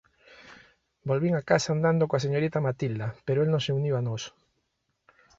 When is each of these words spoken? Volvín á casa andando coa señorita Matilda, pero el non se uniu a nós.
Volvín 1.09 1.33
á 1.41 1.43
casa 1.49 1.69
andando 1.75 2.07
coa 2.09 2.23
señorita 2.25 2.65
Matilda, 2.67 3.07
pero 3.25 3.37
el 3.43 3.49
non 3.51 3.63
se 3.65 3.75
uniu 3.79 3.93
a 3.97 4.05
nós. 4.07 4.23